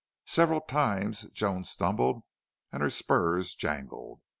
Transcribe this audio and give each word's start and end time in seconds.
Several 0.25 0.61
times 0.61 1.25
Joan 1.31 1.63
stumbled 1.63 2.23
and 2.71 2.81
her 2.81 2.89
spurs 2.89 3.53
jangled. 3.53 4.21